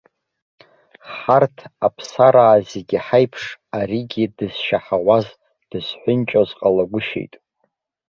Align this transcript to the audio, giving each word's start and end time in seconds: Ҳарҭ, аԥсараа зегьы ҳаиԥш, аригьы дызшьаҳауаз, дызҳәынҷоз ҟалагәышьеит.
Ҳарҭ, 1.15 1.57
аԥсараа 1.85 2.57
зегьы 2.69 2.97
ҳаиԥш, 3.05 3.43
аригьы 3.77 4.25
дызшьаҳауаз, 4.37 5.27
дызҳәынҷоз 5.69 6.49
ҟалагәышьеит. 6.59 7.33